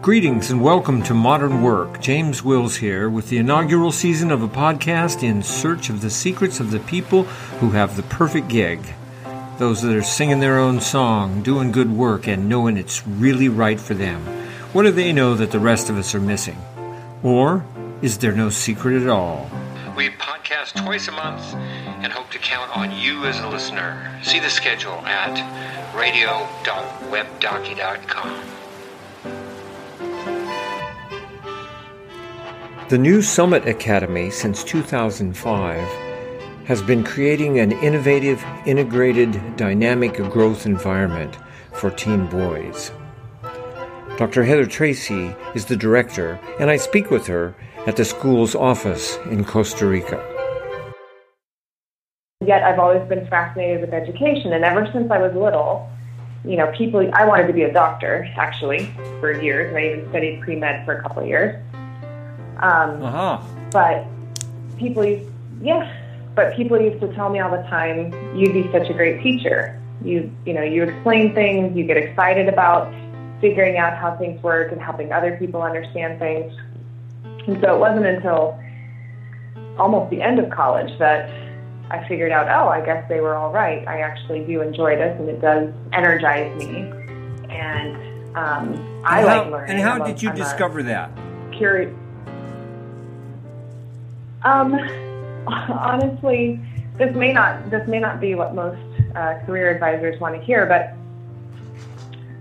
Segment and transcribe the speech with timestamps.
[0.00, 2.00] Greetings and welcome to Modern Work.
[2.00, 6.60] James Wills here with the inaugural season of a podcast in search of the secrets
[6.60, 7.24] of the people
[7.58, 8.94] who have the perfect gig.
[9.58, 13.80] Those that are singing their own song, doing good work, and knowing it's really right
[13.80, 14.20] for them.
[14.72, 16.58] What do they know that the rest of us are missing?
[17.22, 17.66] Or
[18.00, 19.50] is there no secret at all?
[19.96, 21.42] We podcast twice a month
[22.02, 24.08] and hope to count on you as a listener.
[24.22, 25.34] See the schedule at
[25.94, 28.57] radio.webdocky.com.
[32.88, 35.86] The new Summit Academy since 2005
[36.64, 41.36] has been creating an innovative, integrated, dynamic growth environment
[41.74, 42.90] for teen boys.
[44.16, 44.42] Dr.
[44.42, 47.54] Heather Tracy is the director, and I speak with her
[47.86, 50.24] at the school's office in Costa Rica.
[52.42, 55.90] Yet I've always been fascinated with education, and ever since I was little,
[56.42, 58.86] you know, people, I wanted to be a doctor actually
[59.20, 61.62] for years, and I even studied pre med for a couple of years.
[62.60, 63.40] Um, uh-huh.
[63.70, 64.04] But
[64.78, 65.30] people used,
[65.62, 65.92] yeah,
[66.34, 69.80] but people used to tell me all the time, you'd be such a great teacher.
[70.04, 72.92] You, you know, you explain things, you get excited about
[73.40, 76.52] figuring out how things work and helping other people understand things.
[77.46, 78.58] And so it wasn't until
[79.78, 81.30] almost the end of college that
[81.90, 83.86] I figured out, oh, I guess they were all right.
[83.88, 86.80] I actually do enjoy this and it does energize me.
[87.50, 89.70] And um, I and like how, learning.
[89.70, 91.10] And how did you I'm discover that?
[91.52, 91.94] Curious
[94.42, 94.74] um,
[95.46, 96.60] honestly,
[96.96, 98.80] this may not this may not be what most
[99.14, 100.94] uh, career advisors want to hear, but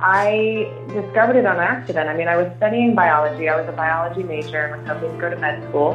[0.00, 2.08] I discovered it on accident.
[2.08, 3.48] I mean, I was studying biology.
[3.48, 5.94] I was a biology major and was hoping to go to med school.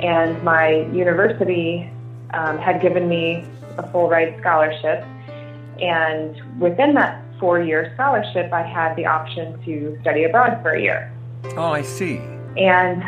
[0.00, 1.90] And my university
[2.34, 3.44] um, had given me
[3.78, 5.04] a full ride scholarship.
[5.80, 10.80] And within that four year scholarship, I had the option to study abroad for a
[10.80, 11.12] year.
[11.56, 12.18] Oh, I see.
[12.56, 13.02] And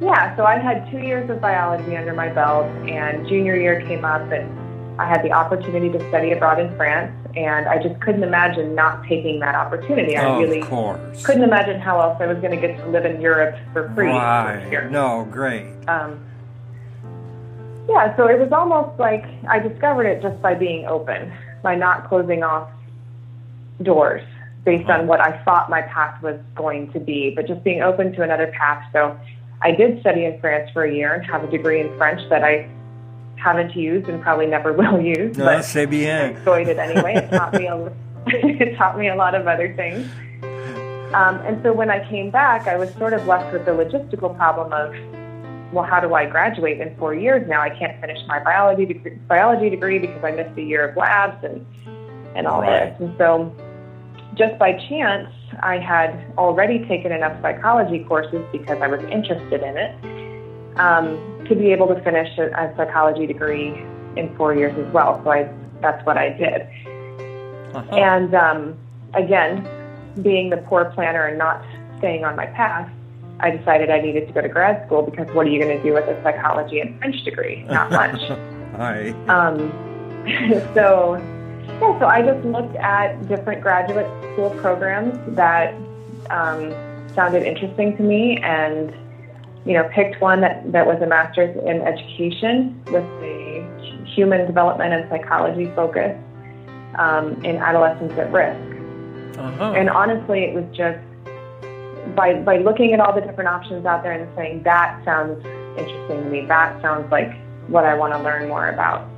[0.00, 4.04] yeah, so I had two years of biology under my belt, and junior year came
[4.04, 8.22] up, and I had the opportunity to study abroad in France, and I just couldn't
[8.22, 10.16] imagine not taking that opportunity.
[10.16, 10.62] I oh, really
[11.22, 14.08] couldn't imagine how else I was going to get to live in Europe for free.
[14.08, 14.90] Right.
[14.90, 15.66] No, great.
[15.88, 16.20] Um,
[17.88, 21.32] yeah, so it was almost like I discovered it just by being open,
[21.62, 22.70] by not closing off
[23.82, 24.22] doors
[24.64, 28.12] based on what I thought my path was going to be, but just being open
[28.14, 28.84] to another path.
[28.92, 29.16] So
[29.62, 32.44] I did study in France for a year and have a degree in French that
[32.44, 32.68] I
[33.36, 35.36] haven't used and probably never will use.
[35.36, 36.36] No, but c'est bien.
[36.36, 37.14] I enjoyed it anyway.
[37.14, 37.92] It taught me a,
[38.26, 40.08] it taught me a lot of other things.
[41.14, 44.36] Um, and so when I came back, I was sort of left with the logistical
[44.36, 44.94] problem of,
[45.72, 47.60] well, how do I graduate in four years now?
[47.60, 51.42] I can't finish my biology degree, biology degree because I missed a year of labs
[51.44, 51.64] and
[52.34, 52.90] and all right.
[52.90, 53.00] this.
[53.00, 53.52] And so,
[54.36, 59.76] just by chance, I had already taken enough psychology courses because I was interested in
[59.76, 63.68] it um, to be able to finish a, a, psychology degree
[64.16, 65.20] in four years as well.
[65.24, 66.62] So I, that's what I did.
[67.74, 67.96] Uh-huh.
[67.96, 68.78] And um,
[69.14, 69.66] again,
[70.22, 71.64] being the poor planner and not
[71.98, 72.90] staying on my path,
[73.40, 75.82] I decided I needed to go to grad school because what are you going to
[75.82, 77.64] do with a psychology and French degree?
[77.64, 78.20] Not much.
[78.76, 79.10] Hi.
[79.28, 79.72] Um,
[80.74, 81.16] so
[81.66, 85.74] yeah, so I just looked at different graduate school programs that
[86.30, 86.72] um,
[87.14, 88.94] sounded interesting to me and,
[89.64, 94.94] you know, picked one that, that was a master's in education with a human development
[94.94, 96.16] and psychology focus
[96.96, 99.38] um, in adolescents at risk.
[99.38, 99.72] Uh-huh.
[99.72, 100.98] And honestly, it was just
[102.14, 105.44] by, by looking at all the different options out there and saying, that sounds
[105.76, 109.08] interesting to me, that sounds like what I want to learn more about.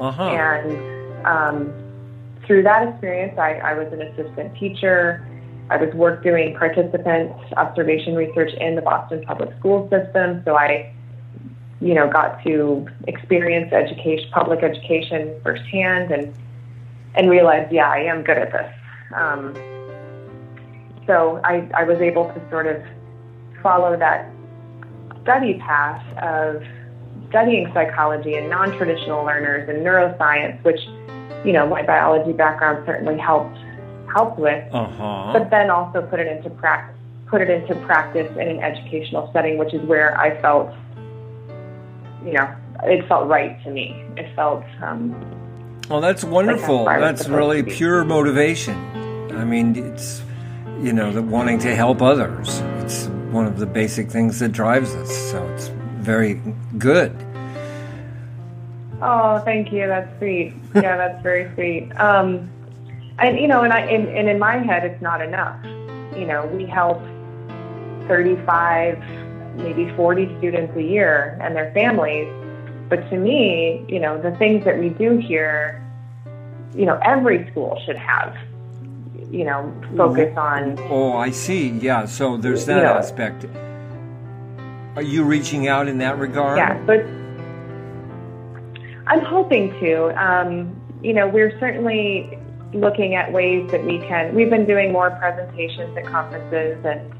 [0.00, 0.22] Uh-huh.
[0.22, 1.87] And, um,
[2.48, 5.24] through that experience, I, I was an assistant teacher.
[5.70, 10.42] I was work doing participant observation research in the Boston public school system.
[10.46, 10.92] So I,
[11.80, 16.34] you know, got to experience education, public education firsthand, and
[17.14, 18.72] and realized, yeah, I am good at this.
[19.14, 19.54] Um,
[21.06, 22.82] so I, I was able to sort of
[23.62, 24.30] follow that
[25.22, 26.62] study path of
[27.28, 30.80] studying psychology and non-traditional learners and neuroscience, which
[31.44, 33.58] you know, my biology background certainly helped
[34.14, 34.64] helped with.
[34.72, 35.30] Uh-huh.
[35.32, 36.94] But then also put it into practice
[37.28, 40.74] put it into practice in an educational setting, which is where I felt,
[42.24, 42.54] you know,
[42.84, 44.04] it felt right to me.
[44.16, 44.64] It felt.
[44.82, 45.14] Um,
[45.88, 46.84] well, that's wonderful.
[46.84, 48.76] Like that's really pure motivation.
[49.32, 50.22] I mean, it's
[50.80, 52.60] you know, the wanting to help others.
[52.78, 55.14] It's one of the basic things that drives us.
[55.30, 55.68] So it's
[55.98, 56.40] very
[56.78, 57.10] good.
[59.00, 59.86] Oh, thank you.
[59.86, 60.54] That's sweet.
[60.74, 61.92] Yeah, that's very sweet.
[62.00, 62.50] Um,
[63.18, 65.56] and you know, and I and, and in my head, it's not enough.
[66.16, 67.00] you know, we help
[68.08, 68.98] 35,
[69.56, 72.28] maybe 40 students a year and their families.
[72.88, 75.82] But to me, you know, the things that we do here,
[76.74, 78.34] you know, every school should have,
[79.30, 80.78] you know, focus on.
[80.88, 81.68] Oh, I see.
[81.68, 82.06] Yeah.
[82.06, 82.94] So there's that You know.
[82.94, 83.44] aspect.
[84.96, 86.56] Are you reaching out in that regard?
[86.58, 87.04] Yeah, but
[89.08, 90.10] I'm hoping to.
[90.22, 92.38] Um, you know, we're certainly
[92.74, 94.34] looking at ways that we can.
[94.34, 97.12] We've been doing more presentations at conferences, and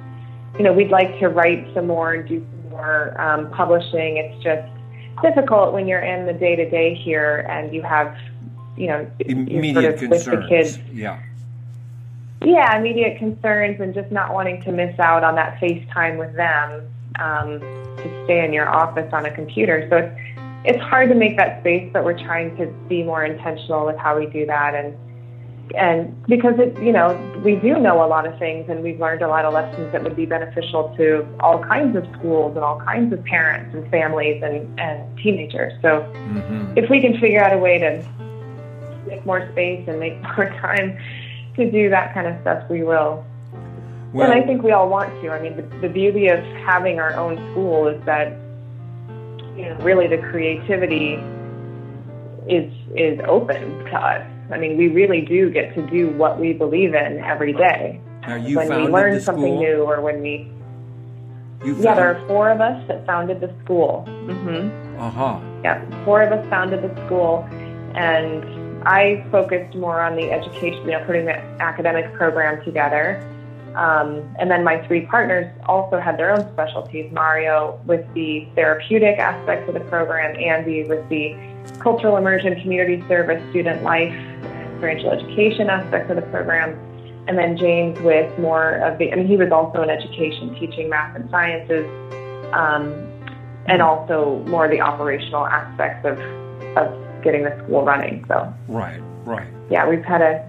[0.58, 4.18] you know, we'd like to write some more and do some more um, publishing.
[4.18, 4.68] It's just
[5.22, 8.16] difficult when you're in the day to day here, and you have,
[8.76, 10.42] you know, Immediate sort of with concerns.
[10.42, 11.20] the kids Yeah.
[12.44, 16.86] yeah, immediate concerns and just not wanting to miss out on that FaceTime with them
[17.18, 19.86] um, to stay in your office on a computer.
[19.90, 23.86] So it's it's hard to make that space, but we're trying to be more intentional
[23.86, 24.96] with how we do that and
[25.74, 27.12] and because it you know
[27.44, 30.02] we do know a lot of things and we've learned a lot of lessons that
[30.02, 34.42] would be beneficial to all kinds of schools and all kinds of parents and families
[34.42, 35.72] and, and teenagers.
[35.82, 38.04] So hmm if we can figure out a way to
[39.08, 40.96] make more space and make more time
[41.56, 43.24] to do that kind of stuff, we will.
[44.12, 45.30] Well, and I think we all want to.
[45.30, 48.32] I mean, the, the beauty of having our own school is that,
[49.58, 51.14] you know, really the creativity
[52.48, 54.26] is is open to us.
[54.50, 58.00] I mean, we really do get to do what we believe in every day.
[58.26, 60.50] now you when we learn the something new, or when we
[61.64, 64.04] You yeah, there are four of us that founded the school.
[64.06, 65.40] hmm Uh-huh.
[65.64, 67.46] yeah, four of us founded the school,
[67.94, 68.44] and
[68.86, 73.20] I focused more on the education, you know, putting the academic program together.
[73.78, 77.12] Um, and then my three partners also had their own specialties.
[77.12, 81.36] Mario with the therapeutic aspects of the program, Andy with the
[81.78, 84.12] cultural immersion, community service, student life,
[84.72, 86.70] experiential education aspects of the program,
[87.28, 89.12] and then James with more of the.
[89.12, 91.86] I mean, he was also in education, teaching math and sciences.
[92.52, 93.08] Um,
[93.68, 96.18] and also more of the operational aspects of,
[96.76, 98.24] of getting the school running.
[98.26, 99.46] So, Right, right.
[99.70, 100.44] yeah, we've had a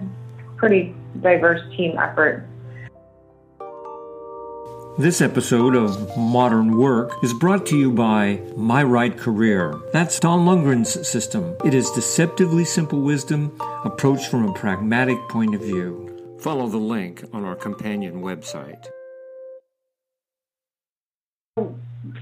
[0.56, 2.46] pretty diverse team effort.
[5.00, 9.80] This episode of Modern Work is brought to you by My Right Career.
[9.94, 11.56] That's Don Lundgren's system.
[11.64, 16.36] It is deceptively simple wisdom approached from a pragmatic point of view.
[16.40, 18.88] Follow the link on our companion website.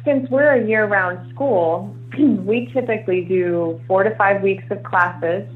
[0.04, 5.48] Since we're a year round school, we typically do four to five weeks of classes,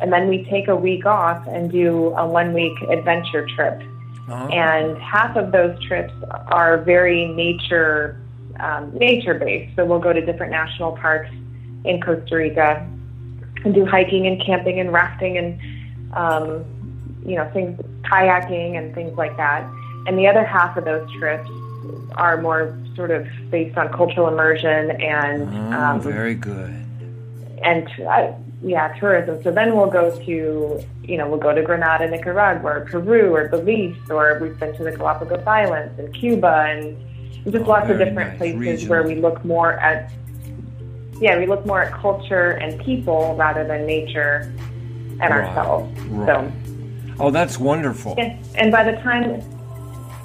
[0.00, 3.82] and then we take a week off and do a one week adventure trip.
[4.28, 4.46] Uh-huh.
[4.46, 6.12] and half of those trips
[6.48, 8.20] are very nature
[8.60, 9.74] um, nature based.
[9.74, 11.30] So we'll go to different national parks
[11.84, 12.86] in Costa Rica
[13.64, 15.60] and do hiking and camping and rafting and
[16.14, 16.64] um,
[17.26, 19.68] you know things kayaking and things like that.
[20.06, 21.48] And the other half of those trips
[22.12, 25.42] are more sort of based on cultural immersion and
[25.74, 26.74] Oh, um, very good.
[27.62, 29.42] And uh, yeah, tourism.
[29.42, 33.48] So then we'll go to, you know, we'll go to Granada, Nicaragua, or Peru, or
[33.48, 36.96] Belize, or we've been to the Galapagos Islands and Cuba, and
[37.44, 38.38] just Oh, lots of different nice.
[38.38, 38.90] places Regional.
[38.90, 40.10] where we look more at,
[41.20, 44.52] yeah, we look more at culture and people rather than nature
[45.20, 46.00] and Right, ourselves.
[46.10, 46.26] right.
[46.26, 46.52] So,
[47.22, 48.14] Oh, that's wonderful.
[48.16, 49.42] yeah, and by the time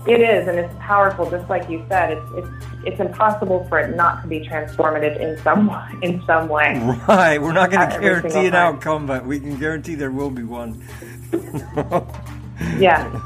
[0.07, 2.47] it is, and it's powerful, just like you said, it's it's
[2.85, 5.69] it's impossible for it not to be transformative in some
[6.01, 6.79] in some way.
[7.07, 7.39] Right.
[7.39, 8.75] We're not going to guarantee an time.
[8.75, 10.83] outcome, but we can guarantee there will be one.
[12.77, 13.21] Yeah,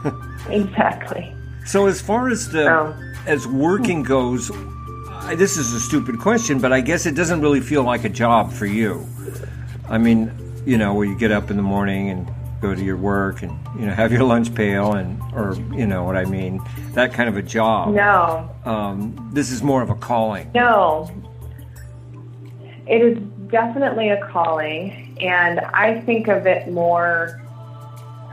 [0.49, 1.35] exactly.
[1.65, 2.95] So as far as the
[3.27, 4.51] as working goes,
[5.09, 8.09] I, this is a stupid question, but I guess it doesn't really feel like a
[8.09, 9.05] job for you.
[9.87, 10.31] I mean,
[10.65, 12.27] you know, where you get up in the morning and
[12.61, 16.03] go to your work and you know have your lunch pail and or you know
[16.03, 16.59] what I mean,
[16.93, 17.93] that kind of a job.
[17.93, 20.51] No, Um, this is more of a calling.
[20.53, 21.09] no.
[22.87, 23.17] It is
[23.51, 27.39] definitely a calling, and I think of it more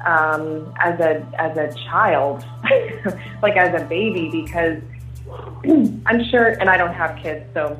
[0.06, 2.42] um, as a as a child,
[3.42, 4.80] like as a baby, because
[6.06, 7.78] I'm sure, and I don't have kids, so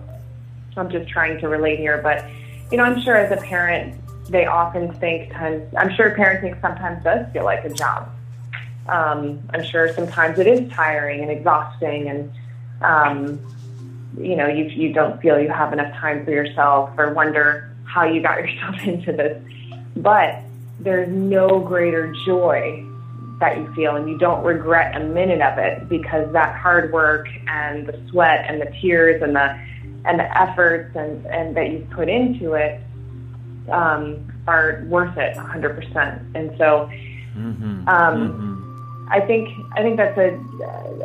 [0.76, 1.98] I'm just trying to relate here.
[2.02, 2.26] But
[2.70, 5.62] you know, I'm sure as a parent, they often think times.
[5.76, 8.10] I'm sure parenting sometimes does feel like a job.
[8.88, 12.32] Um, I'm sure sometimes it is tiring and exhausting, and
[12.82, 13.40] um,
[14.18, 18.04] you know, you you don't feel you have enough time for yourself, or wonder how
[18.04, 19.42] you got yourself into this.
[19.96, 20.40] But
[20.80, 22.84] there's no greater joy
[23.40, 27.28] that you feel, and you don't regret a minute of it because that hard work
[27.48, 29.58] and the sweat and the tears and the
[30.04, 32.80] and the efforts and and that you've put into it
[33.70, 36.34] um, are worth it 100%.
[36.34, 36.90] And so,
[37.36, 37.88] Mm-hmm.
[37.88, 40.38] um, I think I think that's a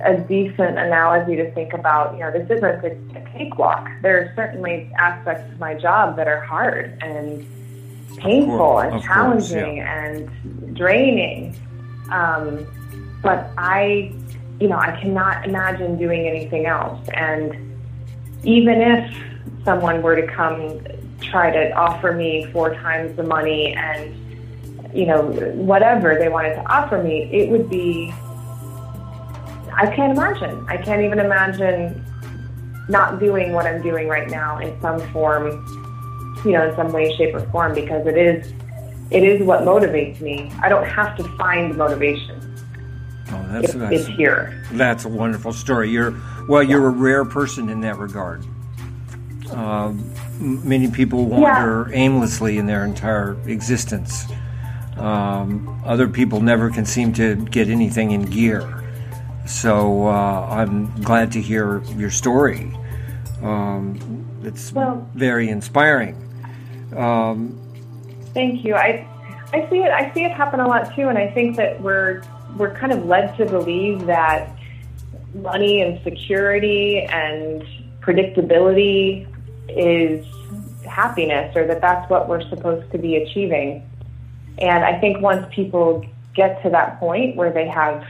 [0.04, 2.14] a decent analogy to think about.
[2.14, 3.88] You know, this isn't a, a cakewalk.
[4.02, 7.46] There are certainly aspects of my job that are hard and
[8.18, 10.06] painful course, and of course, challenging yeah.
[10.06, 11.56] and draining.
[12.12, 12.66] Um,
[13.22, 14.14] but I,
[14.60, 17.08] you know, I cannot imagine doing anything else.
[17.14, 17.56] And
[18.44, 19.16] even if
[19.64, 20.80] someone were to come
[21.22, 24.16] try to offer me four times the money and
[24.94, 25.24] you know
[25.54, 28.14] whatever they wanted to offer me, it would be.
[29.74, 30.66] I can't imagine.
[30.68, 32.04] I can't even imagine
[32.90, 35.46] not doing what I'm doing right now in some form,
[36.44, 38.54] you know, in some way, shape, or form, because it is,
[39.12, 40.52] it is what motivates me.
[40.62, 42.38] I don't have to find motivation.
[43.30, 44.62] Oh, that's, It's, that's it's here.
[44.74, 45.90] That's a wonderful story.
[45.90, 46.14] You're
[46.50, 46.64] well.
[46.64, 48.46] You're a rare person in that regard.
[49.52, 54.26] Um, many people wander aimlessly in their entire existence.
[54.98, 58.84] Um, other people never can seem to get anything in gear.
[59.46, 62.72] So uh, I'm glad to hear your story.
[63.42, 66.16] Um, it's Well- very inspiring.
[66.96, 67.58] Um,
[68.34, 68.76] Thank you.
[68.76, 69.08] I,
[69.54, 69.92] I see it.
[69.92, 72.22] I see it happen a lot too, and I think that we're
[72.58, 74.56] we're kind of led to believe that
[75.34, 77.64] money and security and
[78.02, 79.28] predictability
[79.70, 80.26] is
[80.86, 83.88] happiness, or that that's what we're supposed to be achieving.
[84.60, 88.06] And I think once people get to that point where they have,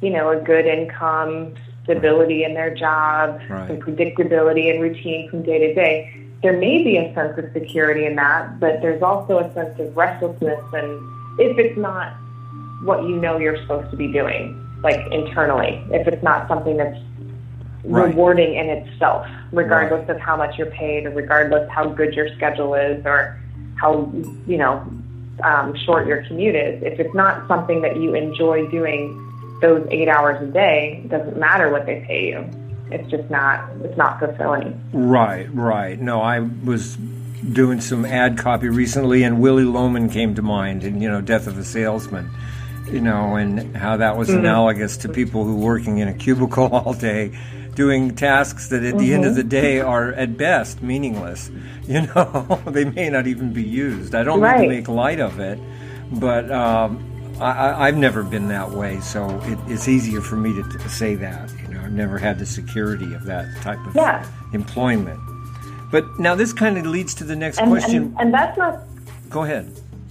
[0.00, 1.54] you know, a good income,
[1.84, 3.68] stability in their job, Right.
[3.68, 8.06] some predictability and routine from day to day, there may be a sense of security
[8.06, 11.00] in that, but there's also a sense of restlessness and
[11.40, 12.14] if it's not
[12.82, 16.98] what you know you're supposed to be doing, like internally, if it's not something that's
[17.88, 18.08] Right.
[18.10, 22.74] rewarding in itself, regardless of how much you're paid or regardless how good your schedule
[22.74, 23.40] is or
[23.76, 24.12] how,
[24.46, 24.86] you know,
[25.42, 26.82] um, short your commute is.
[26.82, 29.24] If it's not something that you enjoy doing
[29.62, 32.48] those eight hours a day, it doesn't matter what they pay you.
[32.90, 34.78] It's just not, it's not fulfilling.
[34.92, 35.98] Right, right.
[35.98, 36.96] No, I was
[37.52, 41.46] doing some ad copy recently, and Willy Loman came to mind, and you know, Death
[41.46, 42.30] of a Salesman,
[42.90, 46.94] you know, and how that was analogous to people who working in a cubicle all
[46.94, 47.38] day,
[47.78, 51.50] doing tasks that at the end of the day are at best meaningless.
[51.88, 54.14] You know, they may not even be used.
[54.14, 55.58] I don't mean to make light of it,
[56.12, 56.50] but.
[56.52, 56.90] Um,
[57.40, 61.14] I, I've never been that way, so it, it's easier for me to, to say
[61.14, 61.50] that.
[61.62, 64.26] You know, I've never had the security of that type of Yeah.
[64.52, 65.20] employment.
[65.92, 68.02] But now this kind of leads to the next And, question.
[68.02, 68.80] and, and that's not
[69.30, 69.70] Go ahead.